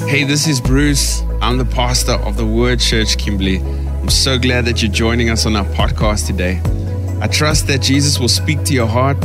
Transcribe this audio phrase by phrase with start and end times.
[0.00, 1.22] Hey, this is Bruce.
[1.42, 3.58] I'm the pastor of the Word Church Kimberley.
[3.58, 6.60] I'm so glad that you're joining us on our podcast today.
[7.20, 9.20] I trust that Jesus will speak to your heart,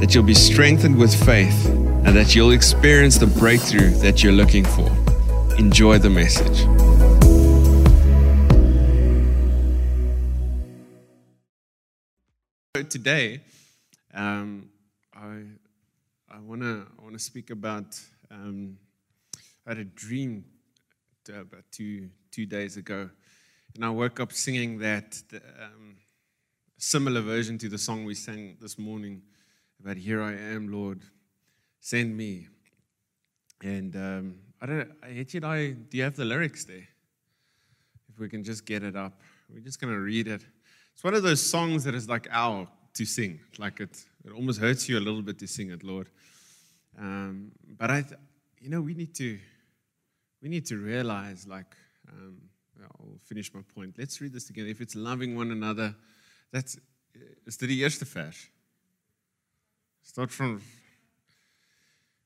[0.00, 4.64] that you'll be strengthened with faith, and that you'll experience the breakthrough that you're looking
[4.64, 4.88] for.
[5.58, 6.58] Enjoy the message.
[12.76, 13.40] So today,
[14.12, 14.68] um,
[15.14, 15.44] I,
[16.30, 17.98] I want to I wanna speak about.
[18.30, 18.76] Um,
[19.70, 20.44] I had a dream
[21.28, 23.08] about two, two days ago,
[23.76, 25.94] and I woke up singing that um,
[26.76, 29.22] similar version to the song we sang this morning
[29.80, 31.02] about "Here I am, Lord,
[31.78, 32.48] send me."
[33.62, 34.90] And um, I don't.
[35.04, 36.88] Actually, I do you have the lyrics there?
[38.12, 39.20] If we can just get it up,
[39.54, 40.44] we're just gonna read it.
[40.94, 43.38] It's one of those songs that is like our to sing.
[43.56, 46.08] Like it, it almost hurts you a little bit to sing it, Lord.
[46.98, 48.04] Um, but I,
[48.60, 49.38] you know, we need to
[50.42, 51.76] we need to realize, like,
[52.08, 52.40] um,
[52.82, 53.96] I'll finish my point.
[53.98, 54.68] Let's read this together.
[54.68, 55.94] If it's loving one another,
[56.50, 56.78] that's
[57.46, 58.48] is dit die eerste vers?
[60.02, 60.62] Start from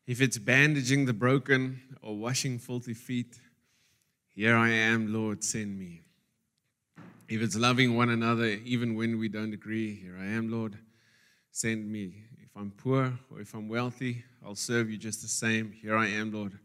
[0.06, 3.40] if it's bandaging the broken or washing filthy feet,
[4.34, 6.02] here I am, Lord, send me.
[7.26, 10.76] If it's loving one another, even when we don't agree, here I am, Lord,
[11.50, 12.16] send me.
[12.42, 15.72] If I'm poor or if I'm wealthy, I'll serve you just the same.
[15.72, 16.58] Here I am, Lord,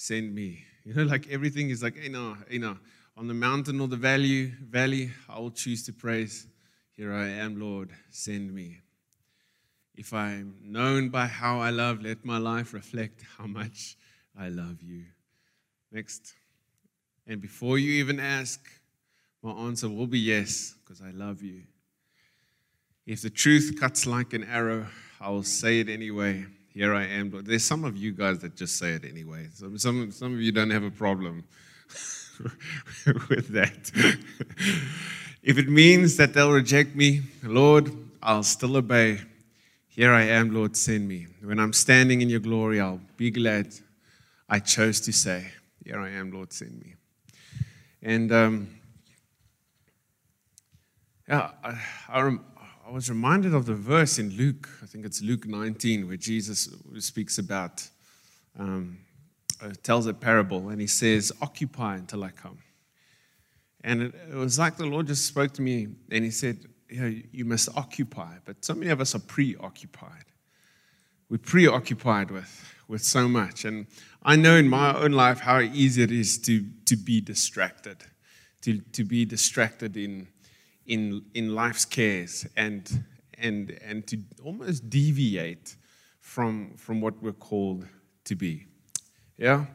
[0.00, 0.64] send me.
[0.82, 2.78] You know, like everything is like, hey, no, hey, no.
[3.14, 6.46] On the mountain or the valley, valley, I will choose to praise.
[6.96, 8.78] Here I am, Lord, send me.
[9.94, 13.98] If I'm known by how I love, let my life reflect how much
[14.34, 15.04] I love you.
[15.92, 16.32] Next.
[17.26, 18.58] And before you even ask,
[19.42, 21.64] my answer will be yes, because I love you.
[23.06, 24.86] If the truth cuts like an arrow,
[25.20, 26.46] I will say it anyway.
[26.72, 27.30] Here I am.
[27.30, 29.48] But there's some of you guys that just say it anyway.
[29.54, 31.44] Some, some, some of you don't have a problem
[33.28, 33.90] with that.
[35.42, 39.20] if it means that they'll reject me, Lord, I'll still obey.
[39.88, 41.26] Here I am, Lord, send me.
[41.42, 43.74] When I'm standing in your glory, I'll be glad
[44.48, 45.50] I chose to say,
[45.84, 46.94] Here I am, Lord, send me.
[48.02, 48.68] And um,
[51.28, 51.78] yeah, I,
[52.08, 52.36] I,
[52.90, 56.68] I, was reminded of the verse in Luke, I think it's Luke 19, where Jesus
[56.98, 57.88] speaks about,
[58.58, 58.98] um,
[59.62, 62.58] uh, tells a parable, and he says, Occupy until I come.
[63.84, 67.00] And it, it, was like the Lord just spoke to me, and he said, you,
[67.00, 68.34] know, you must occupy.
[68.44, 70.24] But so many of us are preoccupied.
[71.28, 73.64] We're preoccupied with, with so much.
[73.64, 73.86] And
[74.24, 77.98] I know in my own life how easy it is to, to be distracted,
[78.62, 80.26] to, to be distracted in
[80.90, 83.04] in, in life's cares and,
[83.38, 85.76] and, and to almost deviate
[86.18, 87.86] from, from what we're called
[88.24, 88.66] to be.
[89.38, 89.66] Yeah?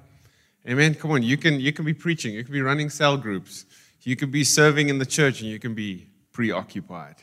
[0.67, 0.93] Amen.
[0.93, 3.65] Come on, you can, you can be preaching, you can be running cell groups,
[4.01, 7.15] you can be serving in the church, and you can be preoccupied.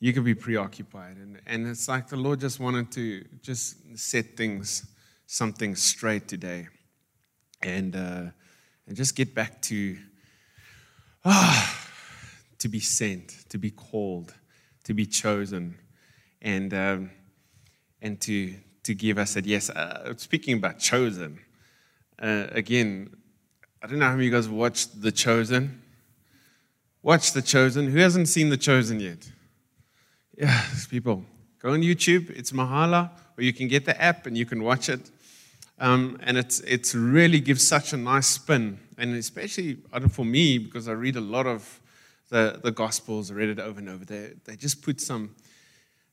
[0.00, 1.18] You can be preoccupied.
[1.18, 4.86] And, and it's like the Lord just wanted to just set things,
[5.26, 6.68] something straight today.
[7.62, 8.22] And, uh,
[8.86, 9.98] and just get back to,
[11.24, 11.85] ah,
[12.66, 14.34] to be sent, to be called,
[14.82, 15.78] to be chosen,
[16.42, 17.10] and, um,
[18.02, 19.70] and to, to give us that yes.
[19.70, 21.38] Uh, speaking about chosen,
[22.20, 23.08] uh, again,
[23.80, 25.80] I don't know how many of you guys watched The Chosen.
[27.04, 27.86] Watch The Chosen.
[27.86, 29.30] Who hasn't seen The Chosen yet?
[30.36, 30.60] Yeah,
[30.90, 31.24] people.
[31.60, 32.30] Go on YouTube.
[32.30, 35.08] It's Mahala, or you can get the app and you can watch it.
[35.78, 39.76] Um, and it's it's really gives such a nice spin, and especially
[40.10, 41.80] for me because I read a lot of
[42.28, 44.04] the, the Gospels, read it over and over.
[44.04, 45.34] They, they just put some,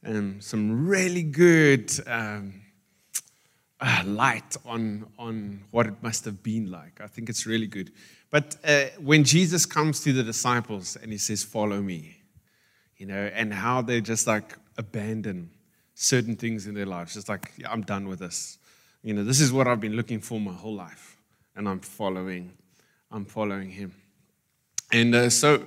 [0.06, 2.62] um, some really good um,
[3.80, 7.02] uh, light on, on what it must have been like.
[7.02, 7.92] I think it's really good.
[8.30, 12.18] But uh, when Jesus comes to the disciples and he says, Follow me,
[12.98, 15.52] you know, and how they just like abandon
[15.94, 18.58] certain things in their lives, just like, yeah, I'm done with this.
[19.04, 21.18] You know, this is what I've been looking for my whole life,
[21.56, 22.54] and I'm following,
[23.12, 23.94] I'm following him.
[24.92, 25.66] And uh, so,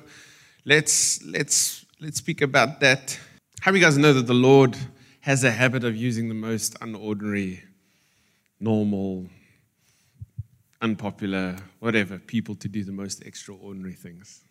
[0.67, 3.19] let's let's let's speak about that.
[3.61, 4.77] How many guys know that the Lord
[5.21, 7.63] has a habit of using the most unordinary,
[8.61, 9.27] normal,
[10.83, 14.43] unpopular, whatever people to do the most extraordinary things,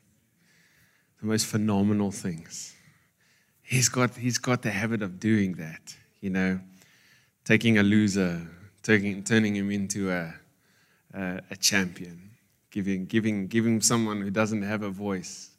[1.21, 2.73] the most phenomenal things.
[3.61, 5.95] He's got he's got the habit of doing that.
[6.21, 6.59] You know,
[7.43, 8.47] taking a loser,
[8.83, 10.33] taking turning him into a
[11.13, 12.31] a, a champion,
[12.71, 15.54] giving giving giving someone who doesn't have a voice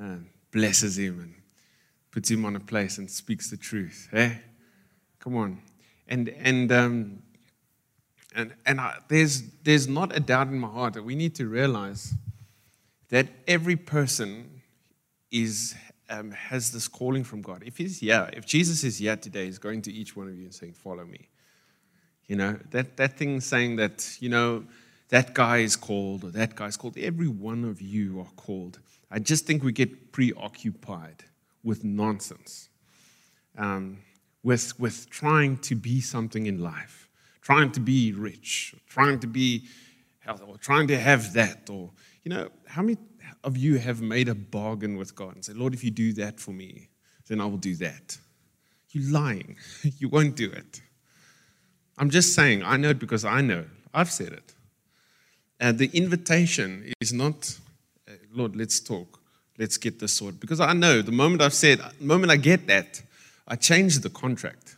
[0.00, 0.16] uh,
[0.52, 1.34] blesses him and
[2.10, 4.08] puts him on a place and speaks the truth.
[4.12, 4.34] Eh?
[5.18, 5.60] Come on.
[6.08, 7.22] And, and um,
[8.34, 11.46] And, and I, there's, there's not a doubt in my heart that we need to
[11.48, 12.14] realize
[13.08, 14.62] that every person
[15.30, 15.74] is,
[16.10, 17.62] um, has this calling from God.
[17.64, 20.44] If he's here, if Jesus is here today, he's going to each one of you
[20.44, 21.28] and saying, Follow me.
[22.26, 24.64] You know, that, that thing saying that, you know,
[25.08, 26.98] that guy is called or that guy's called.
[26.98, 28.80] Every one of you are called.
[29.10, 31.24] I just think we get preoccupied
[31.62, 32.68] with nonsense,
[33.56, 33.98] um,
[34.42, 37.08] with, with trying to be something in life,
[37.40, 39.66] trying to be rich, trying to be
[40.20, 41.68] healthy, or trying to have that.
[41.70, 41.90] Or,
[42.24, 42.98] you know, how many
[43.44, 46.40] of you have made a bargain with God and said, Lord, if you do that
[46.40, 46.88] for me,
[47.28, 48.18] then I will do that?
[48.90, 49.56] You're lying.
[49.82, 50.80] you won't do it.
[51.98, 53.64] I'm just saying, I know it because I know.
[53.94, 54.54] I've said it.
[55.58, 57.58] And the invitation is not,
[58.36, 59.18] Lord, let's talk.
[59.58, 60.40] Let's get this sorted.
[60.40, 63.02] Because I know the moment I've said, the moment I get that,
[63.48, 64.76] I change the contract.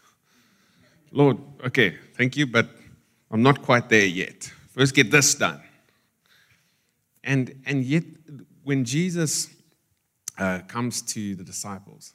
[1.10, 2.68] Lord, okay, thank you, but
[3.30, 4.50] I'm not quite there yet.
[4.70, 5.60] First, get this done.
[7.24, 8.04] And, and yet,
[8.62, 9.50] when Jesus
[10.38, 12.14] uh, comes to the disciples,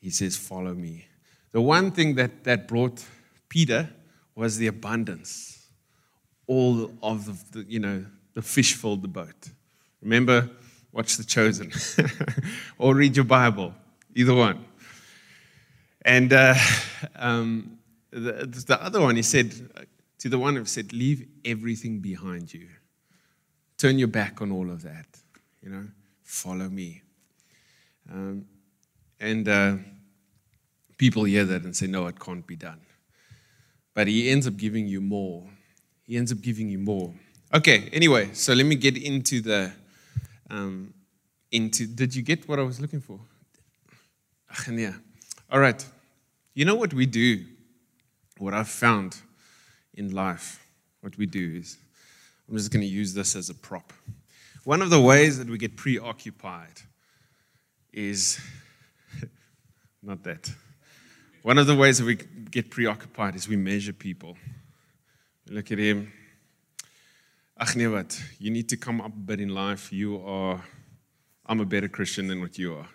[0.00, 1.04] he says, Follow me.
[1.52, 3.04] The one thing that, that brought
[3.48, 3.90] Peter
[4.34, 5.68] was the abundance.
[6.46, 8.04] All of the, you know,
[8.34, 9.50] the fish filled the boat.
[10.02, 10.48] Remember,
[10.92, 11.72] watch The Chosen
[12.78, 13.74] or read your Bible,
[14.14, 14.64] either one.
[16.02, 16.54] And uh,
[17.16, 17.78] um,
[18.10, 19.52] the, the other one, he said
[20.18, 22.68] to the one who said, Leave everything behind you.
[23.76, 25.06] Turn your back on all of that.
[25.62, 25.86] You know,
[26.22, 27.02] follow me.
[28.10, 28.46] Um,
[29.18, 29.76] and uh,
[30.96, 32.80] people hear that and say, No, it can't be done
[33.96, 35.42] but he ends up giving you more.
[36.04, 37.14] He ends up giving you more.
[37.54, 39.72] Okay, anyway, so let me get into the
[40.50, 40.94] um,
[41.50, 43.20] into did you get what I was looking for?
[44.70, 44.94] yeah.
[45.50, 45.84] All right.
[46.54, 47.44] You know what we do?
[48.38, 49.16] What I've found
[49.94, 50.64] in life,
[51.00, 51.78] what we do is
[52.48, 53.92] I'm just going to use this as a prop.
[54.64, 56.80] One of the ways that we get preoccupied
[57.92, 58.40] is
[60.02, 60.52] not that.
[61.42, 64.36] One of the ways that we get preoccupied is we measure people.
[65.48, 66.12] Look at him.
[67.58, 69.90] Ach nee wat, you need to come up a bit in life.
[69.90, 70.62] You are,
[71.46, 72.88] I'm a better Christian than what you are.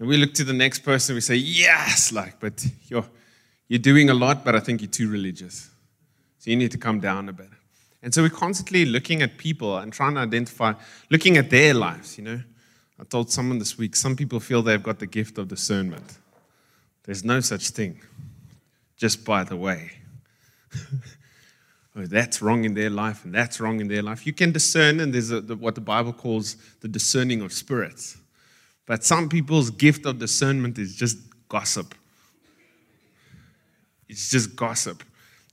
[0.00, 3.06] And we look to the next person, we say, yes, like, but you're,
[3.68, 5.70] you're doing a lot, but I think you're too religious.
[6.38, 7.48] So you need to come down a bit.
[8.02, 10.74] And so we're constantly looking at people and trying to identify,
[11.08, 12.40] looking at their lives, you know.
[12.98, 16.18] I told someone this week, some people feel they've got the gift of discernment.
[17.04, 18.00] There's no such thing,
[18.96, 19.92] just by the way.
[21.96, 24.26] oh, that's wrong in their life, and that's wrong in their life.
[24.26, 28.18] You can discern, and there's a, the, what the Bible calls the discerning of spirits.
[28.84, 31.94] But some people's gift of discernment is just gossip.
[34.08, 35.02] It's just gossip.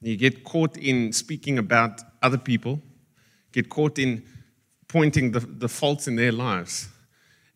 [0.01, 2.81] You get caught in speaking about other people,
[3.51, 4.23] get caught in
[4.87, 6.89] pointing the, the faults in their lives,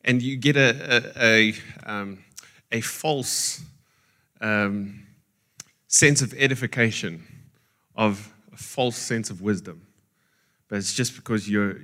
[0.04, 1.54] and you get a, a, a,
[1.86, 2.24] um,
[2.72, 3.62] a false
[4.40, 5.06] um,
[5.88, 7.24] sense of edification,
[7.96, 9.88] of false sense of wisdom.
[10.68, 11.78] But it's just because you're,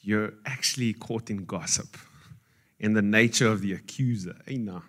[0.00, 1.96] you're, actually caught in gossip,
[2.78, 4.36] in the nature of the accuser.
[4.48, 4.82] No,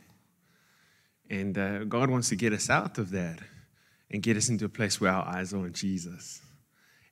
[1.30, 3.40] and uh, God wants to get us out of that
[4.12, 6.42] and get us into a place where our eyes are on Jesus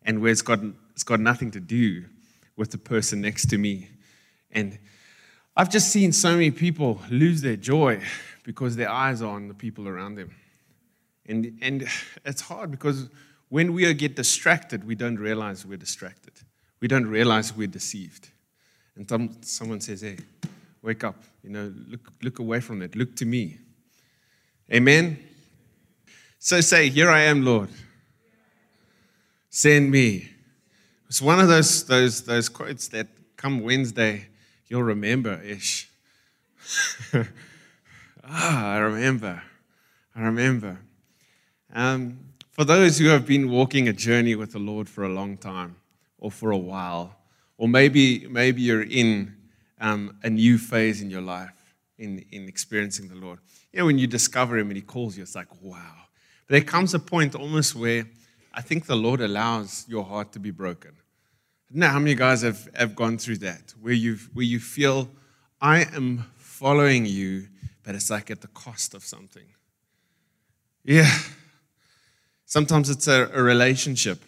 [0.04, 0.60] and where it's got,
[0.92, 2.06] it's got nothing to do
[2.56, 3.90] with the person next to me.
[4.52, 4.78] And
[5.56, 8.02] I've just seen so many people lose their joy
[8.44, 10.36] because their eyes are on the people around them.
[11.26, 11.88] And, and
[12.26, 13.10] it's hard because
[13.52, 16.32] when we get distracted, we don't realize we're distracted.
[16.80, 18.30] We don't realize we're deceived.
[18.96, 20.20] And some, someone says, hey,
[20.82, 21.22] wake up.
[21.44, 22.96] You know, look, look away from that.
[22.96, 23.58] Look to me.
[24.72, 25.20] Amen?
[26.40, 27.68] So say, here I am, Lord.
[29.50, 30.30] Send me.
[31.10, 34.28] It's one of those, those, those quotes that come Wednesday,
[34.70, 35.90] you'll remember ish.
[38.24, 39.42] Ah, I remember.
[40.16, 40.80] I remember.
[41.74, 42.31] Um,
[42.62, 45.78] for those who have been walking a journey with the Lord for a long time
[46.20, 47.16] or for a while,
[47.58, 49.36] or maybe, maybe you're in
[49.80, 53.40] um, a new phase in your life in, in experiencing the Lord.
[53.74, 55.96] You know, when you discover Him and He calls you, it's like, wow.
[56.46, 58.06] But there comes a point almost where
[58.54, 60.92] I think the Lord allows your heart to be broken.
[61.72, 65.10] Now, how many guys have, have gone through that, where, you where you feel,
[65.60, 67.48] I am following you
[67.84, 69.48] but it's like at the cost of something.
[70.84, 71.12] Yeah.
[72.52, 74.20] Sometimes it's a, a relationship.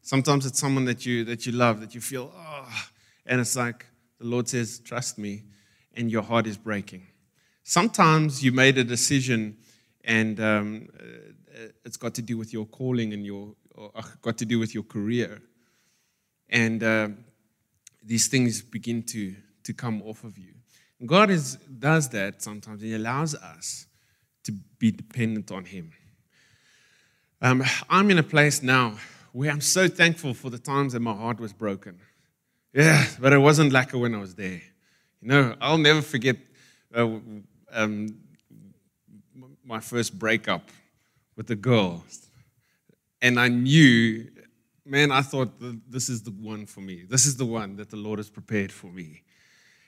[0.00, 2.84] Sometimes it's someone that you that you love, that you feel, oh,
[3.26, 3.84] and it's like
[4.20, 5.42] the Lord says, trust me,
[5.92, 7.04] and your heart is breaking.
[7.64, 9.56] Sometimes you made a decision
[10.04, 14.44] and um, uh, it's got to do with your calling and your, uh, got to
[14.44, 15.42] do with your career.
[16.48, 17.08] And uh,
[18.04, 19.34] these things begin to,
[19.64, 20.52] to come off of you.
[21.04, 22.82] God is, does that sometimes.
[22.82, 23.88] He allows us
[24.44, 25.90] to be dependent on Him.
[27.44, 28.98] Um, I'm in a place now
[29.32, 31.98] where I'm so thankful for the times that my heart was broken.
[32.72, 34.62] Yeah, but it wasn't like when I was there.
[35.20, 36.36] You know, I'll never forget
[36.94, 37.08] uh,
[37.72, 38.16] um,
[39.64, 40.70] my first breakup
[41.34, 42.04] with a girl.
[43.20, 44.30] And I knew,
[44.86, 45.50] man, I thought
[45.90, 47.02] this is the one for me.
[47.08, 49.22] This is the one that the Lord has prepared for me.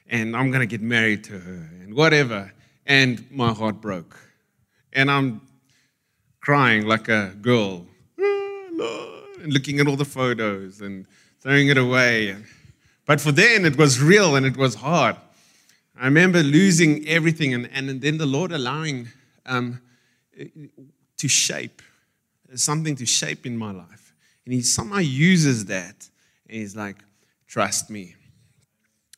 [0.09, 2.53] And I'm going to get married to her and whatever.
[2.85, 4.19] And my heart broke.
[4.93, 5.41] And I'm
[6.45, 7.87] crying like a girl,
[8.19, 11.07] and looking at all the photos and
[11.41, 12.37] throwing it away.
[13.07, 15.17] But for then, it was real and it was hard.
[15.99, 19.09] I remember losing everything and, and then the Lord allowing
[19.47, 19.81] um,
[21.17, 21.81] to shape
[22.55, 24.15] something to shape in my life.
[24.45, 26.09] And He somehow uses that.
[26.49, 26.97] And He's like,
[27.47, 28.17] trust me.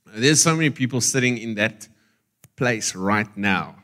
[0.06, 1.88] There's so many people sitting in that
[2.56, 3.76] place right now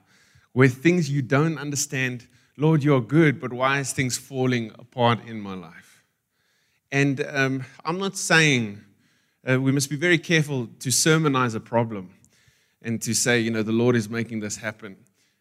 [0.52, 5.40] where things you don't understand Lord, you're good, but why is things falling apart in
[5.40, 6.04] my life?
[6.90, 8.80] And um, I'm not saying
[9.48, 12.10] uh, we must be very careful to sermonize a problem
[12.82, 14.96] and to say, you know, the Lord is making this happen.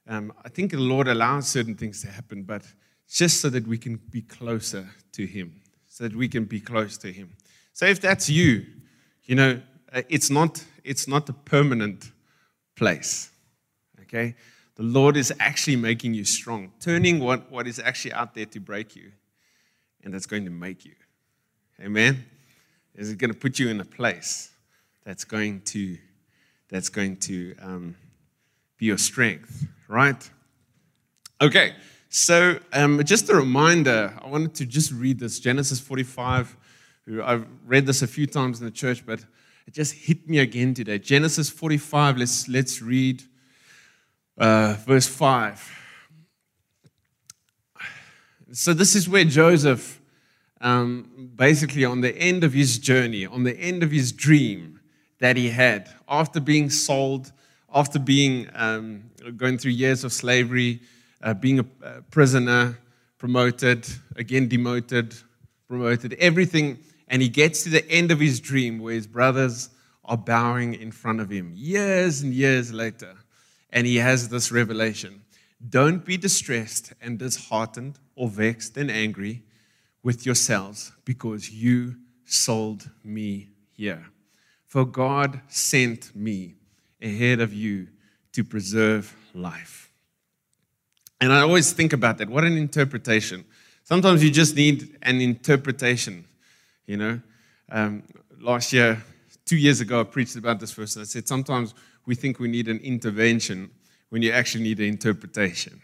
[0.07, 2.63] Um, I think the Lord allows certain things to happen, but
[3.09, 6.97] just so that we can be closer to Him, so that we can be close
[6.99, 7.35] to Him.
[7.73, 8.65] So if that's you,
[9.25, 9.61] you know,
[9.93, 12.11] uh, it's not it's not a permanent
[12.75, 13.29] place.
[14.01, 14.35] Okay,
[14.81, 18.59] the Lord is actually making you strong, turning what, what is actually out there to
[18.59, 19.11] break you,
[20.03, 20.95] and that's going to make you.
[21.79, 22.25] Amen?
[22.95, 24.49] Is it going to put you in a place
[25.05, 25.99] that's going to,
[26.67, 27.95] that's going to um,
[28.79, 30.27] be your strength, right?
[31.39, 31.75] Okay,
[32.09, 36.57] so um, just a reminder, I wanted to just read this Genesis 45.
[37.23, 39.19] I've read this a few times in the church, but
[39.67, 40.97] it just hit me again today.
[40.97, 43.21] Genesis 45, let's, let's read
[44.41, 45.77] uh, verse 5.
[48.53, 50.01] So, this is where Joseph,
[50.59, 54.79] um, basically, on the end of his journey, on the end of his dream
[55.19, 57.31] that he had, after being sold,
[57.73, 59.03] after being um,
[59.37, 60.81] going through years of slavery,
[61.21, 62.77] uh, being a, a prisoner,
[63.19, 65.15] promoted, again demoted,
[65.67, 66.79] promoted, everything.
[67.07, 69.69] And he gets to the end of his dream where his brothers
[70.03, 73.15] are bowing in front of him years and years later
[73.71, 75.21] and he has this revelation.
[75.67, 79.43] Don't be distressed and disheartened or vexed and angry
[80.03, 84.07] with yourselves because you sold me here.
[84.67, 86.55] For God sent me
[87.01, 87.87] ahead of you
[88.33, 89.91] to preserve life.
[91.19, 92.29] And I always think about that.
[92.29, 93.45] What an interpretation.
[93.83, 96.25] Sometimes you just need an interpretation.
[96.87, 97.21] You know,
[97.69, 98.03] um,
[98.39, 99.03] last year,
[99.45, 100.97] two years ago, I preached about this verse.
[100.97, 101.73] I said sometimes
[102.05, 103.71] we think we need an intervention
[104.09, 105.81] when you actually need an interpretation.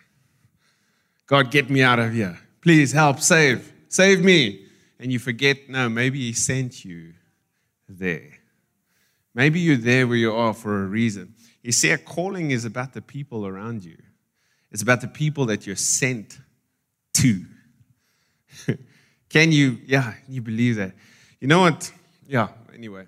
[1.28, 2.40] God, get me out of here.
[2.62, 4.66] Please help, save, save me.
[5.00, 7.14] And you forget, no, maybe He sent you
[7.88, 8.32] there.
[9.34, 11.36] Maybe you're there where you are for a reason.
[11.62, 13.98] You see, a calling is about the people around you,
[14.72, 16.40] it's about the people that you're sent
[17.14, 17.46] to.
[19.30, 20.94] Can you, yeah, you believe that?
[21.40, 21.92] You know what?
[22.28, 23.06] Yeah, anyway.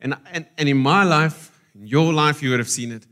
[0.00, 3.06] And, and, and in my life, in your life, you would have seen it.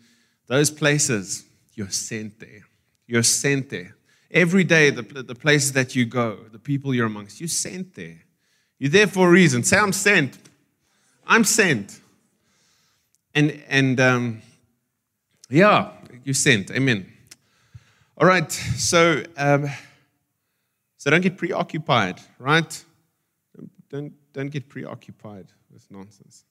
[0.47, 2.67] Those places, you're sent there.
[3.07, 3.97] You're sent there.
[4.31, 8.23] Every day, the, the places that you go, the people you're amongst, you're sent there.
[8.79, 9.62] You're there for a reason.
[9.64, 10.38] Say, I'm sent.
[11.26, 12.00] I'm sent.
[13.35, 14.43] And, and um,
[15.49, 15.93] yeah,
[16.25, 16.71] you're sent.
[16.71, 17.12] Amen.
[18.17, 19.69] All right, so, um,
[20.99, 22.85] so don't get preoccupied, right?
[23.88, 26.45] Don't, don't get preoccupied with nonsense.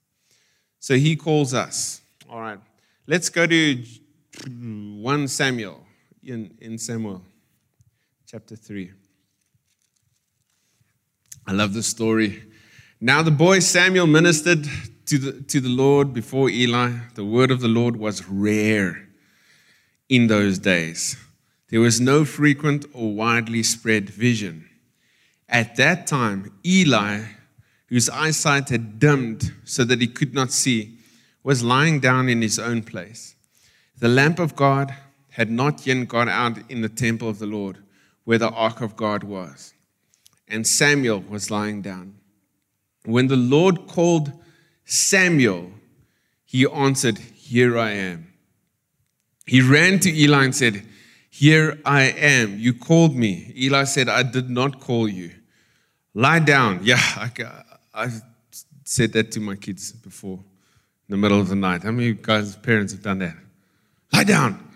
[0.80, 2.02] So he calls us.
[2.30, 2.60] All right.
[3.08, 3.84] Let's go to
[4.48, 5.84] 1 Samuel
[6.24, 7.24] in, in Samuel
[8.26, 8.92] chapter 3.
[11.48, 12.44] I love this story.
[13.02, 14.68] Now the boy Samuel ministered
[15.08, 16.92] to the, to the Lord before Eli.
[17.16, 19.08] The word of the Lord was rare
[20.08, 21.18] in those days.
[21.70, 24.70] There was no frequent or widely spread vision.
[25.48, 27.24] At that time, Eli
[27.90, 30.98] whose eyesight had dimmed so that he could not see,
[31.44, 33.36] was lying down in his own place.
[33.98, 34.96] The lamp of God
[35.32, 37.80] had not yet gone out in the temple of the Lord,
[38.26, 39.74] where the ark of God was.
[40.48, 42.16] And Samuel was lying down.
[43.06, 44.32] When the Lord called
[44.86, 45.72] Samuel,
[46.46, 48.34] he answered, Here I am.
[49.48, 50.84] He ran to Eli and said,
[51.30, 52.60] Here I am.
[52.60, 53.52] You called me.
[53.58, 55.32] Eli said, I did not call you.
[56.14, 56.82] Lie down.
[56.84, 57.32] Yeah, I,
[58.00, 58.08] I
[58.86, 61.84] said that to my kids before in the middle of the night.
[61.84, 63.36] How many guys, parents, have done that?
[64.14, 64.72] Lie down.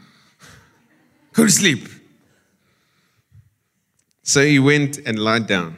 [1.31, 1.87] Go to sleep.
[4.23, 5.77] So he went and lied down.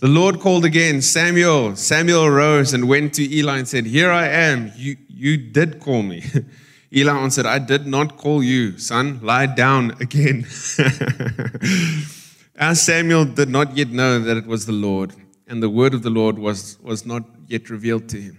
[0.00, 1.76] The Lord called again, Samuel.
[1.76, 4.70] Samuel arose and went to Eli and said, Here I am.
[4.76, 6.22] You, you did call me.
[6.94, 9.20] Eli answered, I did not call you, son.
[9.22, 10.44] Lie down again.
[12.56, 15.14] As Samuel did not yet know that it was the Lord,
[15.50, 18.38] and the word of the Lord was, was not yet revealed to him,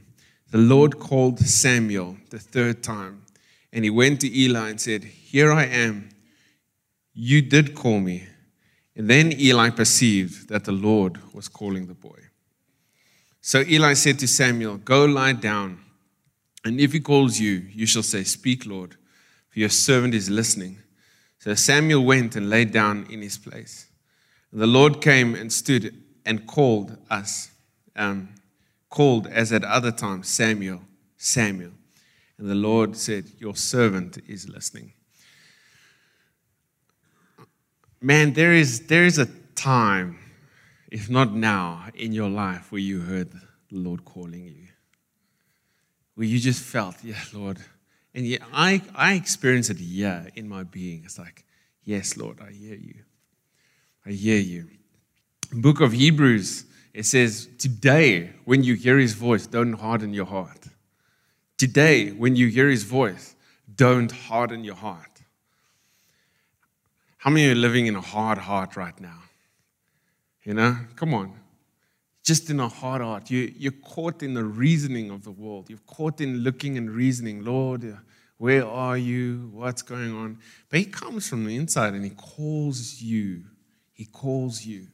[0.50, 3.24] the Lord called Samuel the third time.
[3.74, 6.10] And he went to Eli and said, Here I am.
[7.14, 8.28] You did call me.
[8.96, 12.18] And then Eli perceived that the Lord was calling the boy.
[13.42, 15.80] So Eli said to Samuel, Go lie down,
[16.64, 18.96] and if he calls you, you shall say, Speak, Lord,
[19.50, 20.78] for your servant is listening.
[21.40, 23.88] So Samuel went and lay down in his place.
[24.52, 25.94] And the Lord came and stood
[26.26, 27.52] and called us,
[27.96, 28.30] um,
[28.90, 30.82] called as at other times, Samuel,
[31.18, 31.72] Samuel.
[32.38, 34.94] And the Lord said, Your servant is listening
[38.02, 40.18] man, there is, there is a time,
[40.92, 44.68] if not now, in your life where you heard the Lord calling you,
[46.16, 47.60] where you just felt, yeah, Lord.
[48.14, 51.04] And yeah, I, I experienced it, yeah, in my being.
[51.06, 51.46] It's like,
[51.84, 52.96] yes, Lord, I hear you.
[54.06, 54.68] I hear you.
[55.52, 60.68] Book of Hebrews, it says, today, when you hear his voice, don't harden your heart.
[61.58, 63.36] Today, when you hear his voice,
[63.76, 65.22] don't harden your heart.
[67.18, 69.20] How many are living in a hard heart right now?
[70.44, 71.34] You know, come on.
[72.24, 73.30] Just in a hard heart.
[73.30, 75.70] You, you're caught in the reasoning of the world.
[75.70, 77.44] You're caught in looking and reasoning.
[77.44, 77.98] Lord,
[78.38, 79.52] where are you?
[79.54, 80.40] What's going on?
[80.70, 83.44] But He comes from the inside and He calls you.
[83.94, 84.88] He calls you.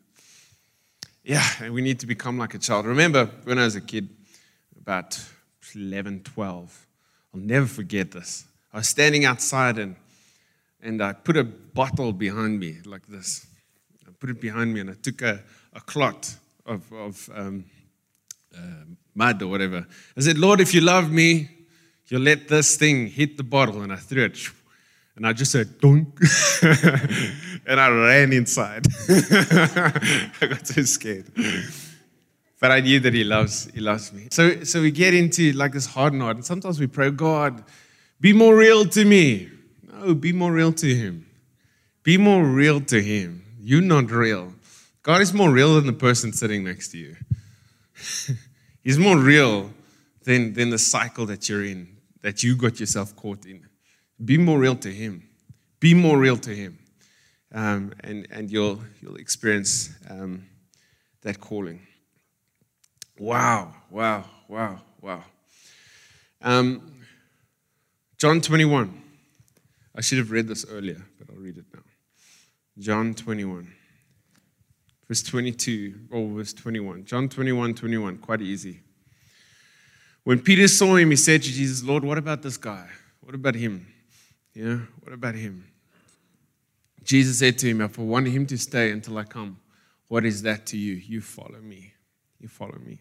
[1.27, 2.85] Yeah, and we need to become like a child.
[2.85, 4.07] Remember when I was a kid,
[4.79, 5.21] about
[5.75, 6.87] 11, 12,
[7.33, 8.45] I'll never forget this.
[8.71, 9.97] I was standing outside and
[10.81, 13.45] and I put a bottle behind me like this.
[14.07, 16.33] I put it behind me and I took a, a clot
[16.65, 17.65] of, of um,
[18.55, 19.85] uh, mud or whatever.
[20.15, 21.49] I said, Lord, if you love me,
[22.07, 23.81] you'll let this thing hit the bottle.
[23.81, 24.37] And I threw it.
[25.17, 26.19] And I just said, dunk.
[27.67, 28.87] and I ran inside.
[29.09, 31.25] I got so scared.
[32.59, 34.29] But I knew that he loves, he loves me.
[34.31, 36.37] So, so we get into like this hard knot.
[36.37, 37.63] And sometimes we pray, God,
[38.19, 39.49] be more real to me.
[39.83, 41.27] No, be more real to Him.
[42.03, 43.43] Be more real to Him.
[43.59, 44.53] You're not real.
[45.03, 47.15] God is more real than the person sitting next to you.
[48.83, 49.71] He's more real
[50.23, 53.65] than, than the cycle that you're in, that you got yourself caught in.
[54.23, 55.27] Be more real to Him.
[55.79, 56.79] Be more real to Him.
[57.53, 60.45] Um, and, and you'll, you'll experience um,
[61.21, 61.81] that calling.
[63.17, 65.23] Wow, wow, wow, wow.
[66.41, 66.93] Um,
[68.17, 69.03] John 21.
[69.95, 71.81] I should have read this earlier, but I'll read it now.
[72.77, 73.73] John 21,
[75.07, 77.05] verse 22, or verse 21.
[77.05, 78.81] John 21, 21, quite easy.
[80.23, 82.87] When Peter saw him, he said to Jesus, Lord, what about this guy?
[83.21, 83.87] What about him?
[84.53, 85.65] Yeah, what about him?
[87.07, 89.57] Jesus said to him, If I want him to stay until I come,
[90.09, 90.95] what is that to you?
[90.95, 91.93] You follow me.
[92.37, 92.99] You follow me.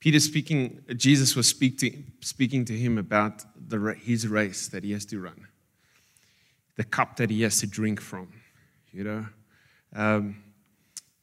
[0.00, 4.90] Peter speaking, Jesus was speak to, speaking to him about the, his race that he
[4.90, 5.46] has to run
[6.76, 8.28] the cup that he has to drink from.
[8.92, 9.26] You know,
[9.94, 10.42] um,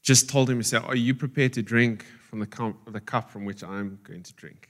[0.01, 3.29] just told him, he said, Are you prepared to drink from the cup, the cup
[3.29, 4.69] from which I'm going to drink?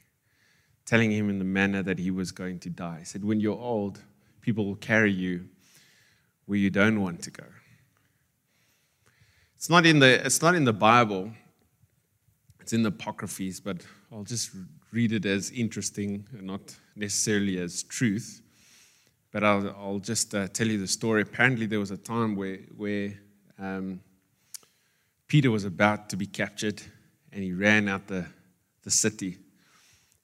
[0.86, 3.00] Telling him in the manner that he was going to die.
[3.00, 4.02] He said, When you're old,
[4.42, 5.48] people will carry you
[6.46, 7.46] where you don't want to go.
[9.56, 11.32] It's not in the, it's not in the Bible,
[12.60, 13.78] it's in the Apocryphes, but
[14.12, 14.52] I'll just
[14.92, 18.42] read it as interesting and not necessarily as truth.
[19.32, 21.22] But I'll, I'll just uh, tell you the story.
[21.22, 23.14] Apparently, there was a time where, where
[23.60, 24.00] um,
[25.28, 26.82] Peter was about to be captured
[27.34, 28.26] and he ran out the,
[28.84, 29.38] the city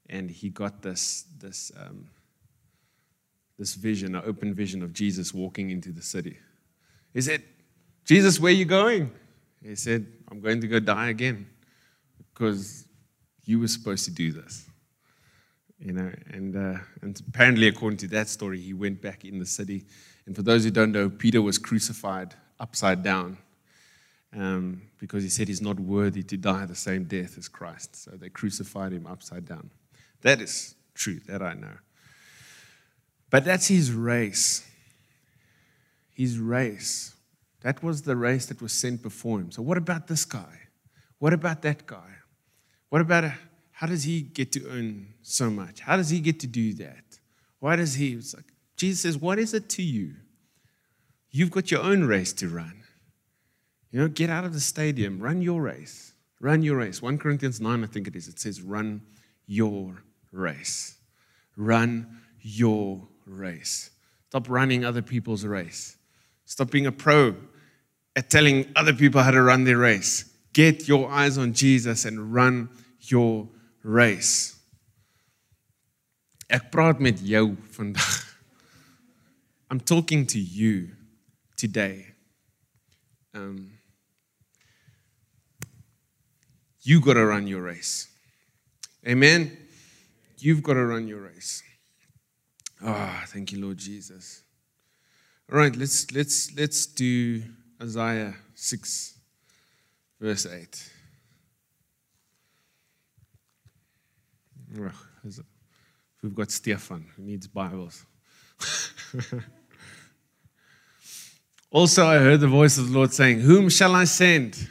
[0.09, 2.07] and he got this, this, um,
[3.61, 6.37] this vision, an open vision of Jesus walking into the city.
[7.13, 7.43] He said,
[8.05, 9.11] Jesus, where are you going?
[9.63, 11.47] He said, I'm going to go die again
[12.17, 12.85] because
[13.45, 14.65] you were supposed to do this
[15.81, 19.45] you know, and, uh, and apparently, according to that story, he went back in the
[19.45, 19.85] city.
[20.25, 23.39] And for those who don't know, Peter was crucified upside down
[24.33, 27.95] um, because he said he's not worthy to die the same death as Christ.
[27.95, 29.71] So they crucified him upside down.
[30.21, 31.73] That is true, that I know.
[33.31, 34.67] But that's his race.
[36.13, 37.15] his race.
[37.61, 39.51] That was the race that was sent before him.
[39.51, 40.59] So, what about this guy?
[41.17, 42.17] What about that guy?
[42.89, 43.31] What about uh,
[43.71, 45.79] how does he get to earn so much?
[45.79, 47.03] How does he get to do that?
[47.59, 48.13] Why does he?
[48.13, 50.15] It's like, Jesus says, What is it to you?
[51.31, 52.83] You've got your own race to run.
[53.91, 56.13] You know, get out of the stadium, run your race.
[56.39, 57.01] Run your race.
[57.01, 59.01] 1 Corinthians 9, I think it is, it says, Run
[59.45, 60.97] your race.
[61.55, 63.91] Run your race.
[64.29, 65.97] Stop running other people's race.
[66.45, 67.35] Stop being a pro
[68.15, 70.25] at telling other people how to run their race.
[70.53, 73.47] Get your eyes on Jesus and run your
[73.83, 74.57] race.
[76.49, 78.27] Ek praat met jou vandag.
[79.71, 80.89] I'm talking to you
[81.55, 82.07] today.
[83.33, 83.71] Um,
[86.81, 88.09] you got to run your race.
[89.07, 89.57] Amen.
[90.39, 91.63] You've got to run your race.
[92.83, 94.43] Ah, oh, thank you, Lord Jesus.
[95.51, 97.43] All right, let's let's let's do
[97.81, 99.19] Isaiah 6
[100.19, 100.89] verse 8.
[106.23, 108.05] We've got Stefan who needs Bibles.
[111.71, 114.69] also, I heard the voice of the Lord saying, Whom shall I send?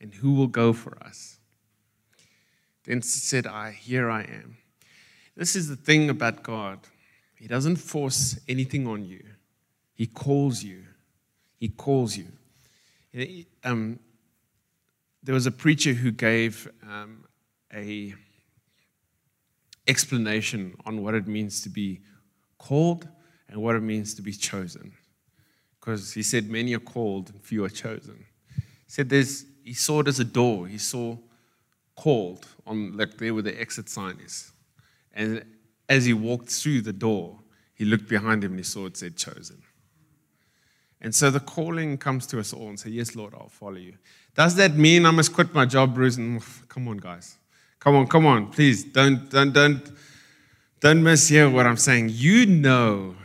[0.00, 1.38] And who will go for us?
[2.84, 4.56] Then said I, Here I am.
[5.36, 6.80] This is the thing about God.
[7.36, 9.24] He doesn't force anything on you,
[9.94, 10.84] He calls you.
[11.58, 12.26] He calls you.
[13.62, 13.98] Um,
[15.22, 17.24] there was a preacher who gave um,
[17.72, 18.14] a
[19.86, 22.00] explanation on what it means to be
[22.58, 23.08] called
[23.48, 24.92] and what it means to be chosen.
[25.80, 28.24] Because he said many are called and few are chosen.
[28.56, 30.66] He said there's he saw it as a door.
[30.66, 31.16] He saw
[31.96, 34.52] called on like there where the exit sign is.
[35.14, 35.44] And
[35.88, 37.38] as he walked through the door,
[37.74, 39.62] he looked behind him and he saw it said chosen.
[41.00, 43.94] And so the calling comes to us all and say, Yes, Lord, I'll follow you.
[44.34, 46.16] Does that mean I must quit my job, Bruce?
[46.68, 47.36] Come on, guys.
[47.78, 48.50] Come on, come on.
[48.50, 49.82] Please don't, don't, don't,
[50.80, 52.08] don't mishear what I'm saying.
[52.12, 53.16] You know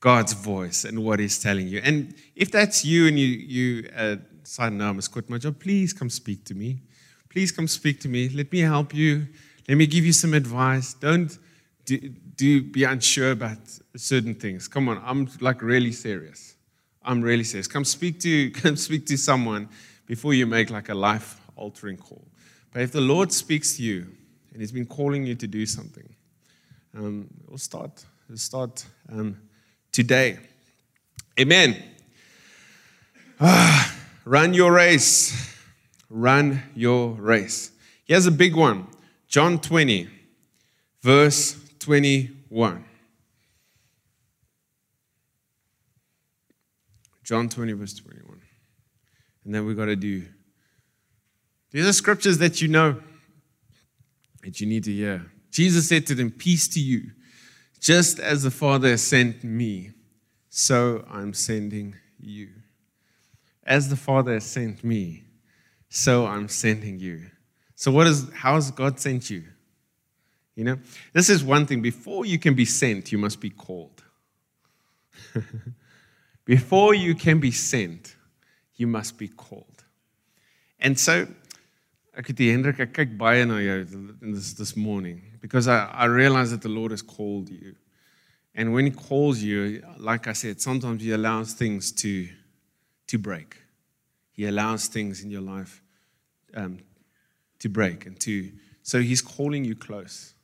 [0.00, 1.80] God's voice and what He's telling you.
[1.82, 5.58] And if that's you and you, you uh, decide, no, I must quit my job,
[5.58, 6.82] please come speak to me.
[7.28, 8.28] Please come speak to me.
[8.28, 9.26] Let me help you.
[9.68, 10.94] Let me give you some advice.
[10.94, 11.36] Don't
[11.84, 13.58] do, do be unsure about
[13.96, 14.66] certain things.
[14.66, 16.56] Come on, I'm like really serious.
[17.02, 17.68] I'm really serious.
[17.68, 19.68] Come speak to come speak to someone
[20.06, 22.26] before you make like a life altering call.
[22.72, 24.06] But if the Lord speaks to you
[24.52, 26.14] and He's been calling you to do something,
[26.96, 28.04] um, we'll start.
[28.26, 29.38] We'll start um,
[29.92, 30.38] today.
[31.38, 31.76] Amen.
[33.38, 35.54] Ah, run your race.
[36.08, 37.70] Run your race.
[38.06, 38.86] Here's a big one
[39.28, 40.08] John 20,
[41.02, 42.84] verse 21.
[47.22, 48.40] John 20, verse 21.
[49.44, 50.24] And then we got to do.
[51.70, 53.02] These are scriptures that you know,
[54.42, 55.30] that you need to hear.
[55.50, 57.10] Jesus said to them, Peace to you.
[57.80, 59.90] Just as the Father has sent me,
[60.48, 62.48] so I'm sending you.
[63.64, 65.24] As the Father has sent me,
[65.90, 67.26] so I'm sending you.
[67.78, 69.44] So, what is, how has God sent you?
[70.56, 70.78] You know,
[71.12, 71.80] this is one thing.
[71.80, 74.02] Before you can be sent, you must be called.
[76.44, 78.16] Before you can be sent,
[78.74, 79.84] you must be called.
[80.80, 81.28] And so,
[82.18, 86.06] ek het die Hendrik, ek kyk baie na jou this, this morning because I, I
[86.06, 87.76] realize that the Lord has called you.
[88.56, 92.26] And when he calls you, like I said, sometimes he allows things to,
[93.06, 93.62] to break.
[94.32, 95.80] He allows things in your life
[96.54, 96.80] um,
[97.60, 100.34] to break and to, so he's calling you close.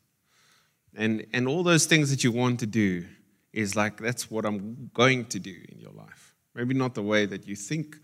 [0.96, 3.04] And, and all those things that you want to do
[3.52, 6.34] is like, that's what I'm going to do in your life.
[6.54, 7.96] Maybe not the way that you think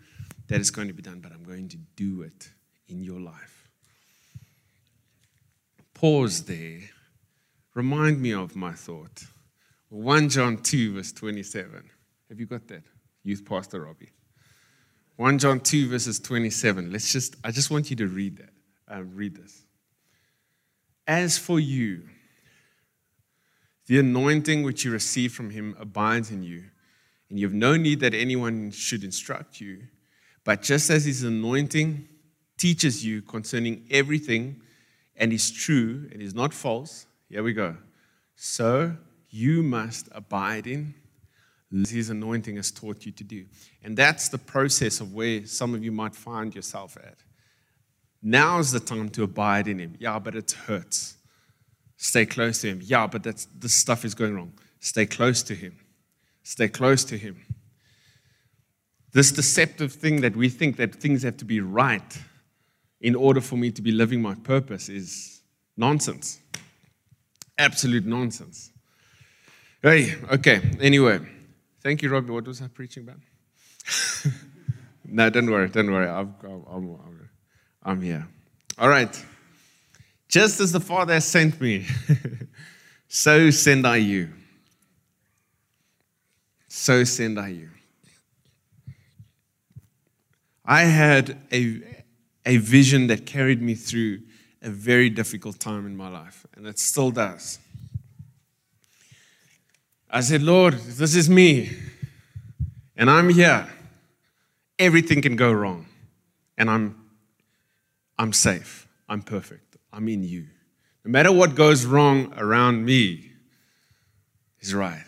[0.47, 2.49] that is going to be done, but I'm going to do it
[2.87, 3.69] in your life.
[5.93, 6.79] Pause there.
[7.73, 9.23] Remind me of my thought.
[9.89, 11.89] 1 John 2, verse 27.
[12.29, 12.83] Have you got that?
[13.23, 14.11] Youth Pastor Robbie.
[15.17, 16.91] 1 John 2, verses 27.
[16.91, 18.50] Let's just, I just want you to read that.
[18.91, 19.63] Uh, read this.
[21.07, 22.03] As for you,
[23.87, 26.63] the anointing which you receive from him abides in you,
[27.29, 29.83] and you have no need that anyone should instruct you.
[30.43, 32.07] But just as his anointing
[32.57, 34.61] teaches you concerning everything
[35.15, 37.77] and is true and is not false, here we go.
[38.35, 38.95] So
[39.29, 40.95] you must abide in
[41.71, 43.45] his anointing has taught you to do.
[43.83, 47.17] And that's the process of where some of you might find yourself at.
[48.21, 49.95] Now is the time to abide in him.
[49.99, 51.17] Yeah, but it hurts.
[51.97, 52.79] Stay close to him.
[52.83, 54.53] Yeah, but that's, this stuff is going wrong.
[54.79, 55.77] Stay close to him.
[56.43, 57.43] Stay close to him.
[59.13, 62.17] This deceptive thing that we think that things have to be right
[63.01, 65.41] in order for me to be living my purpose is
[65.75, 66.39] nonsense.
[67.57, 68.71] Absolute nonsense.
[69.81, 71.19] Hey, okay, anyway.
[71.81, 72.31] Thank you, Robbie.
[72.31, 73.17] What was I preaching about?
[75.05, 76.07] no, don't worry, don't worry.
[76.07, 77.20] I'm, I'm,
[77.83, 78.27] I'm here.
[78.77, 79.25] All right.
[80.27, 81.85] Just as the Father has sent me,
[83.07, 84.29] so send I you.
[86.67, 87.69] So send I you.
[90.63, 91.81] I had a,
[92.45, 94.19] a vision that carried me through
[94.61, 97.59] a very difficult time in my life, and it still does.
[100.09, 101.75] I said, Lord, this is me,
[102.95, 103.67] and I'm here,
[104.77, 105.87] everything can go wrong,
[106.57, 107.00] and I'm,
[108.21, 110.45] I'm safe, I'm perfect, I'm in you.
[111.03, 113.31] No matter what goes wrong around me,
[114.59, 115.03] is right.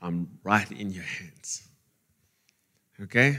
[0.00, 1.68] I'm right in your hands.
[3.02, 3.38] Okay?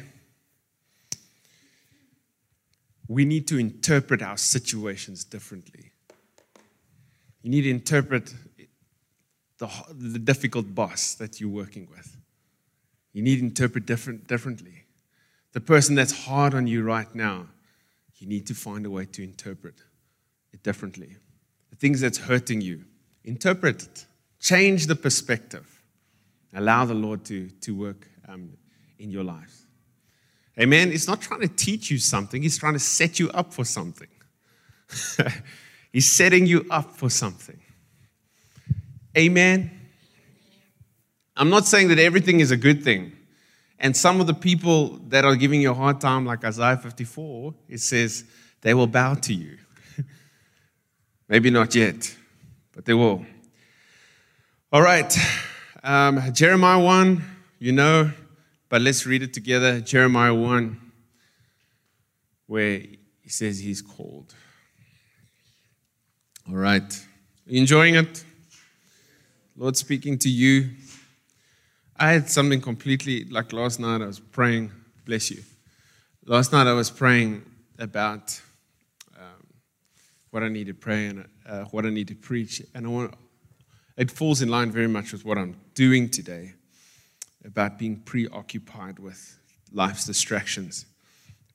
[3.08, 5.92] we need to interpret our situations differently.
[7.42, 8.34] You need to interpret
[9.60, 12.18] the, the difficult boss that you're working with.
[13.14, 14.86] You need to interpret different, differently.
[15.54, 17.48] The person that's hard on you right now,
[18.18, 19.76] you need to find a way to interpret
[20.54, 21.16] it differently.
[21.70, 22.86] The things that's hurting you,
[23.24, 24.06] interpret it.
[24.40, 25.82] Change the perspective.
[26.54, 28.52] Allow the Lord to, to work um,
[29.00, 29.66] in your life.
[30.60, 30.92] Amen.
[30.92, 34.08] He's not trying to teach you something, he's trying to set you up for something.
[35.92, 37.60] he's setting you up for something.
[39.18, 39.72] Amen.
[41.36, 43.12] I'm not saying that everything is a good thing.
[43.80, 47.54] And some of the people that are giving you a hard time, like Isaiah 54,
[47.68, 48.24] it says
[48.62, 49.58] they will bow to you.
[51.28, 52.16] Maybe not yet,
[52.74, 53.26] but they will.
[54.72, 55.16] All right.
[55.84, 57.24] Um, Jeremiah 1,
[57.60, 58.12] you know,
[58.70, 60.92] but let's read it together Jeremiah 1,
[62.48, 62.80] where
[63.22, 64.34] he says he's called.
[66.48, 67.06] All right.
[67.46, 68.24] You enjoying it?
[69.58, 70.72] Lord speaking to you.
[71.98, 74.70] I had something completely like last night I was praying,
[75.06, 75.42] bless you.
[76.26, 77.44] Last night I was praying
[77.80, 78.42] about
[79.18, 79.48] um,
[80.30, 82.62] what I need to pray and uh, what I need to preach.
[82.74, 83.14] And I want,
[83.96, 86.56] it falls in line very much with what I'm doing today
[87.46, 89.40] about being preoccupied with
[89.72, 90.86] life's distractions.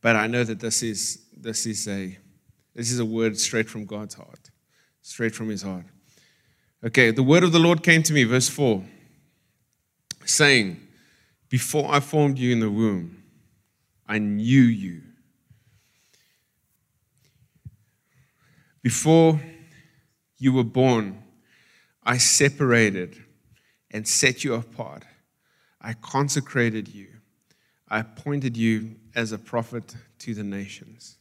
[0.00, 2.16] But I know that this is, this is, a,
[2.74, 4.50] this is a word straight from God's heart,
[5.02, 5.84] straight from his heart.
[6.82, 8.82] Okay, the word of the Lord came to me, verse 4,
[10.24, 10.80] saying,
[11.48, 13.22] Before I formed you in the womb,
[14.06, 15.02] I knew you.
[18.82, 19.40] Before
[20.38, 21.22] you were born,
[22.02, 23.22] I separated
[23.90, 25.04] and set you apart.
[25.80, 27.08] I consecrated you.
[27.88, 31.18] I appointed you as a prophet to the nations.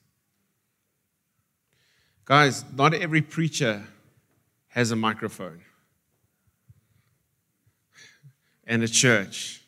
[2.26, 3.84] Guys, not every preacher
[4.70, 5.62] has a microphone
[8.70, 9.62] and a church.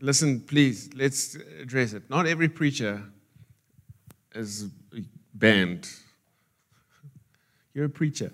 [0.00, 2.10] Listen, please, let's address it.
[2.10, 3.02] Not every preacher
[4.34, 4.64] is
[5.32, 5.88] banned.
[7.72, 8.32] You're a preacher.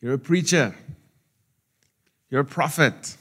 [0.00, 0.74] You're a preacher.
[2.30, 3.16] You're a prophet.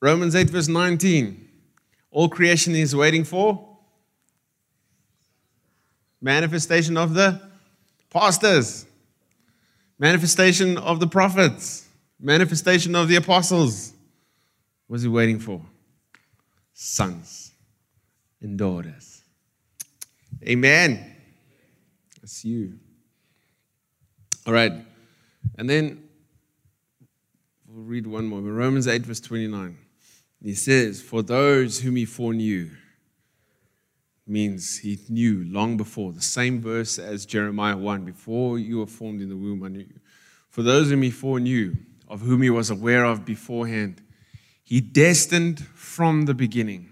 [0.00, 1.48] Romans 8, verse 19.
[2.10, 3.68] All creation is waiting for
[6.20, 7.40] manifestation of the
[8.10, 8.84] pastors,
[10.02, 11.86] manifestation of the prophets,
[12.18, 13.92] manifestation of the apostles.
[14.88, 15.62] What's he waiting for?
[16.74, 17.52] Sons
[18.40, 19.22] and daughters.
[20.42, 21.14] Amen.
[22.20, 22.80] That's you.
[24.44, 24.72] All right.
[25.56, 26.08] And then
[27.74, 28.40] We'll read one more.
[28.40, 29.78] Romans 8, verse 29.
[30.42, 32.68] He says, For those whom he foreknew,
[34.32, 36.12] means he knew long before.
[36.12, 39.80] The same verse as Jeremiah 1 Before you were formed in the womb, I knew
[39.80, 40.00] you.
[40.48, 41.76] For those whom he foreknew,
[42.08, 44.02] of whom he was aware of beforehand,
[44.64, 46.90] he destined from the beginning.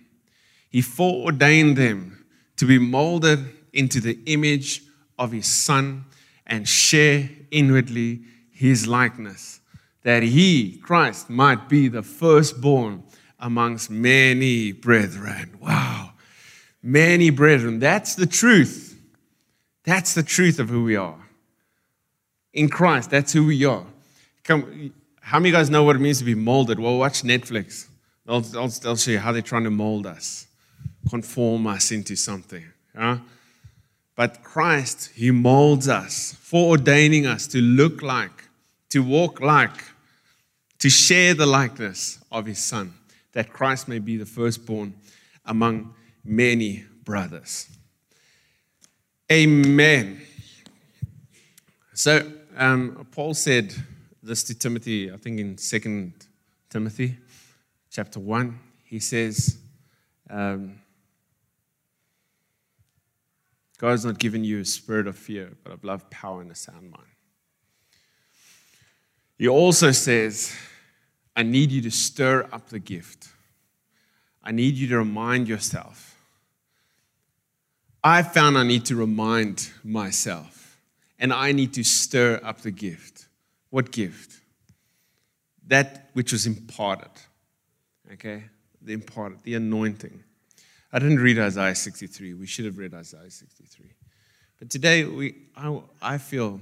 [0.68, 2.24] He foreordained them
[2.56, 3.40] to be molded
[3.72, 4.82] into the image
[5.18, 6.04] of his Son
[6.46, 9.60] and share inwardly his likeness
[10.02, 13.02] that he, Christ, might be the firstborn
[13.38, 15.56] amongst many brethren.
[15.60, 15.99] Wow.
[16.82, 17.78] Many brethren.
[17.78, 18.98] That's the truth.
[19.84, 21.18] That's the truth of who we are.
[22.52, 23.86] In Christ, that's who we are.
[24.44, 26.80] Come, how many guys know what it means to be molded?
[26.80, 27.88] Well, watch Netflix.
[28.26, 30.46] They'll, they'll, they'll show you how they're trying to mold us,
[31.08, 32.64] conform us into something.
[32.96, 33.18] Huh?
[34.16, 38.44] But Christ, He molds us, foreordaining us to look like,
[38.90, 39.84] to walk like
[40.80, 42.94] to share the likeness of his son,
[43.32, 44.94] that Christ may be the firstborn
[45.44, 47.68] among many brothers.
[49.30, 50.20] Amen.
[51.94, 53.74] So, um, Paul said
[54.22, 56.14] this to Timothy, I think in Second
[56.68, 57.16] Timothy
[57.90, 58.58] chapter 1.
[58.84, 59.58] He says,
[60.28, 60.80] um,
[63.78, 66.54] God has not given you a spirit of fear, but of love, power, and a
[66.54, 67.06] sound mind.
[69.38, 70.54] He also says,
[71.34, 73.28] I need you to stir up the gift.
[74.42, 76.16] I need you to remind yourself.
[78.02, 80.78] I found I need to remind myself,
[81.18, 83.26] and I need to stir up the gift.
[83.68, 84.40] What gift?
[85.66, 87.10] That which was imparted.
[88.12, 88.44] Okay?
[88.80, 90.24] The imparted, the anointing.
[90.92, 92.34] I didn't read Isaiah 63.
[92.34, 93.86] We should have read Isaiah 63.
[94.58, 96.60] But today, we, I, I feel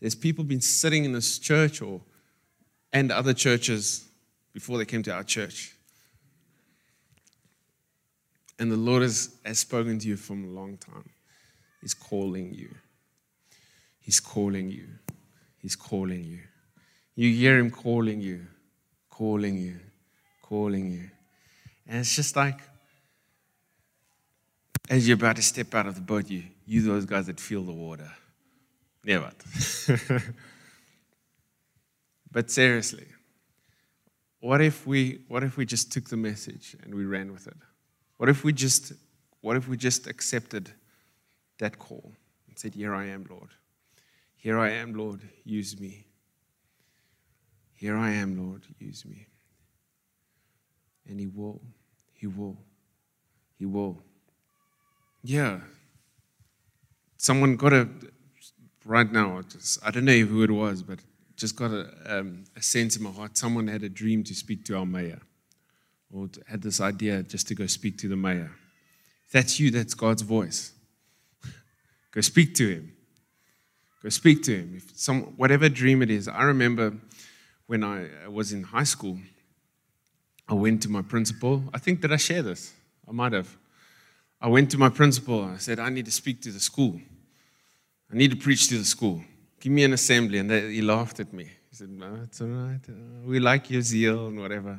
[0.00, 2.00] there's people been sitting in this church or
[2.92, 4.08] and other churches
[4.54, 5.75] before they came to our church.
[8.58, 11.10] And the Lord has, has spoken to you from a long time.
[11.80, 12.74] He's calling you.
[14.00, 14.86] He's calling you.
[15.58, 16.40] He's calling you.
[17.14, 18.46] You hear Him calling you,
[19.10, 19.80] calling you,
[20.42, 21.10] calling you.
[21.86, 22.60] And it's just like,
[24.88, 27.62] as you're about to step out of the boat, you, you those guys that feel
[27.62, 28.10] the water.
[29.04, 29.32] Never.
[32.30, 33.06] but seriously,
[34.40, 37.56] what if we what if we just took the message and we ran with it?
[38.16, 38.92] What if we just
[39.40, 40.72] what if we just accepted
[41.58, 42.12] that call
[42.48, 43.50] and said, Here I am, Lord.
[44.36, 46.06] Here I am, Lord, use me.
[47.74, 49.26] Here I am, Lord, use me.
[51.08, 51.60] And He will.
[52.14, 52.56] He will.
[53.58, 54.02] He will.
[55.22, 55.60] Yeah.
[57.16, 57.88] Someone got a,
[58.84, 61.00] right now, just, I don't know who it was, but
[61.36, 63.36] just got a, um, a sense in my heart.
[63.36, 65.20] Someone had a dream to speak to our mayor,
[66.12, 68.52] or had this idea just to go speak to the mayor.
[69.26, 70.72] If that's you, that's God's voice.
[72.12, 72.92] go speak to him.
[74.02, 74.74] Go speak to him.
[74.76, 76.94] If some, whatever dream it is, I remember
[77.66, 79.18] when I was in high school,
[80.48, 81.64] I went to my principal.
[81.74, 82.72] I think, did I share this?
[83.08, 83.56] I might have.
[84.40, 85.44] I went to my principal.
[85.44, 87.00] I said, I need to speak to the school.
[88.12, 89.22] I need to preach to the school.
[89.58, 90.38] Give me an assembly.
[90.38, 91.44] And they, he laughed at me.
[91.44, 92.80] He said, No, it's all right.
[92.88, 92.92] Uh,
[93.24, 94.78] we like your zeal and whatever.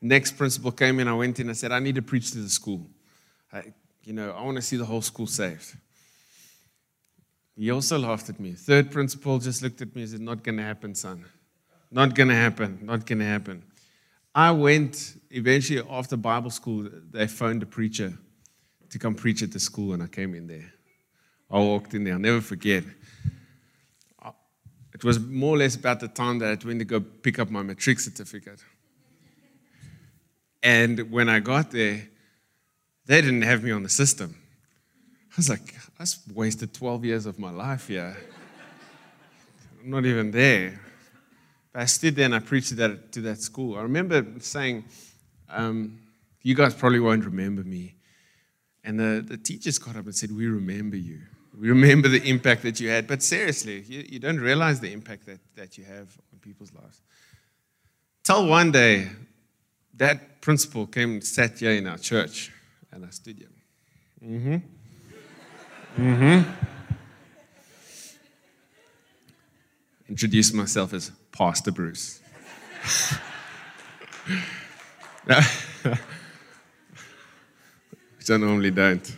[0.00, 1.08] Next principal came in.
[1.08, 1.48] I went in.
[1.50, 2.86] I said, I need to preach to the school.
[3.52, 3.72] I,
[4.04, 5.76] you know, I want to see the whole school saved.
[7.56, 8.52] He also laughed at me.
[8.52, 11.24] Third principal just looked at me and said, Not going to happen, son.
[11.90, 12.80] Not going to happen.
[12.82, 13.62] Not going to happen.
[14.34, 18.12] I went eventually after Bible school, they phoned a preacher
[18.90, 20.72] to come preach at the school, and I came in there.
[21.50, 22.14] I walked in there.
[22.14, 22.82] I'll never forget.
[24.92, 27.50] It was more or less about the time that I went to go pick up
[27.50, 28.62] my matric certificate.
[30.64, 32.08] And when I got there,
[33.04, 34.34] they didn't have me on the system.
[35.30, 38.16] I was like, I wasted 12 years of my life here.
[39.82, 40.80] I'm not even there.
[41.70, 43.76] But I stood there and I preached to that, to that school.
[43.76, 44.84] I remember saying,
[45.50, 45.98] um,
[46.40, 47.96] You guys probably won't remember me.
[48.84, 51.20] And the, the teachers got up and said, We remember you.
[51.60, 53.06] We remember the impact that you had.
[53.06, 57.02] But seriously, you, you don't realize the impact that, that you have on people's lives.
[58.22, 59.08] Till one day,
[59.96, 62.52] that principal came and sat here in our church,
[62.92, 63.48] and I stood here.
[64.24, 64.42] Mm
[65.96, 66.02] hmm.
[66.02, 66.50] Mm hmm.
[70.08, 72.20] Introduced myself as Pastor Bruce.
[78.18, 79.16] Which I normally don't.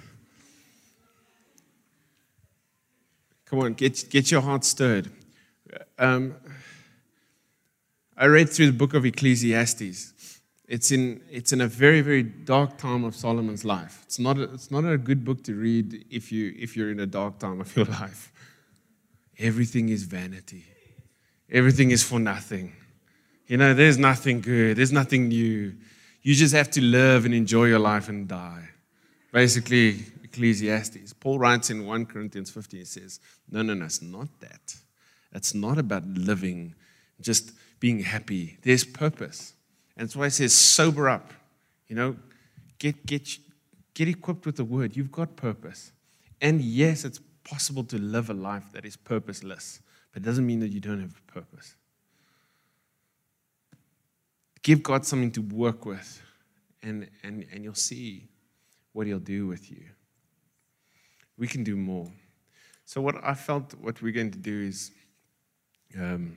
[3.47, 5.11] Come on, get, get your heart stirred.
[5.99, 6.35] Um,
[8.17, 10.15] I read through the book of Ecclesiastes.
[10.69, 14.03] It's in, it's in a very, very dark time of Solomon's life.
[14.05, 17.01] It's not, a, it's not a good book to read if, you, if you're in
[17.01, 18.33] a dark time of your life.
[19.39, 20.65] Everything is vanity,
[21.51, 22.73] everything is for nothing.
[23.47, 25.75] You know, there's nothing good, there's nothing new.
[26.23, 28.71] You just have to live and enjoy your life and die.
[29.31, 31.13] Basically, Ecclesiastes.
[31.13, 34.75] Paul writes in 1 Corinthians 15, he says, No, no, no, it's not that.
[35.33, 36.75] It's not about living,
[37.21, 38.59] just being happy.
[38.63, 39.53] There's purpose.
[39.97, 41.33] And that's why he says, sober up.
[41.89, 42.17] You know,
[42.79, 43.39] get, get,
[43.95, 44.97] get equipped with the word.
[44.97, 45.93] You've got purpose.
[46.41, 49.81] And yes, it's possible to live a life that is purposeless,
[50.13, 51.77] but it doesn't mean that you don't have a purpose.
[54.63, 56.21] Give God something to work with,
[56.83, 58.29] and, and, and you'll see
[58.93, 59.85] what He'll do with you
[61.39, 62.11] we can do more.
[62.85, 64.93] So, what I felt what we're going to do is
[65.99, 66.37] um,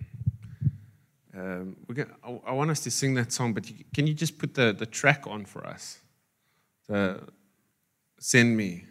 [1.40, 4.38] Um, gonna, I, I want us to sing that song, but you, can you just
[4.38, 6.00] put the, the track on for us?
[6.88, 7.22] The
[8.20, 8.86] Send Me.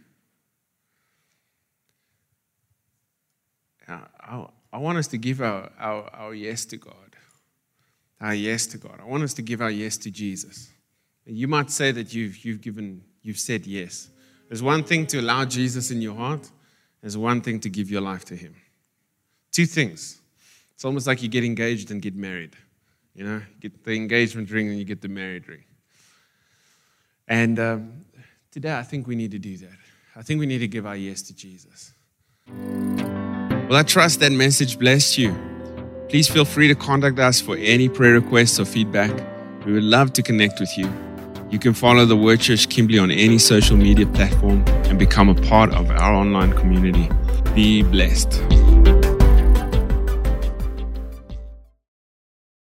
[3.87, 6.95] I, I, I want us to give our, our, our yes to God.
[8.21, 8.99] Our yes to God.
[9.01, 10.71] I want us to give our yes to Jesus.
[11.27, 14.09] You might say that you've, you've given, you've said yes.
[14.49, 16.51] There's one thing to allow Jesus in your heart,
[17.03, 18.55] there's one thing to give your life to Him.
[19.53, 20.21] Two things.
[20.79, 22.55] It's almost like you get engaged and get married.
[23.13, 25.65] You know, get the engagement ring and you get the married ring.
[27.27, 28.05] And um,
[28.53, 29.77] today, I think we need to do that.
[30.15, 31.95] I think we need to give our yes to Jesus.
[32.47, 35.37] Well, I trust that message blessed you.
[36.09, 39.11] Please feel free to contact us for any prayer requests or feedback.
[39.67, 40.89] We would love to connect with you.
[41.51, 45.35] You can follow the Word Church Kimberley on any social media platform and become a
[45.35, 47.11] part of our online community.
[47.53, 48.68] Be blessed.